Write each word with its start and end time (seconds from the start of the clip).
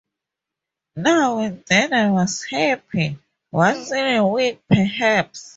Now 0.95 1.37
and 1.37 1.63
then 1.67 1.93
I 1.93 2.09
was 2.09 2.43
happy: 2.45 3.19
once 3.51 3.91
in 3.91 4.15
a 4.15 4.27
week 4.27 4.59
perhaps. 4.67 5.49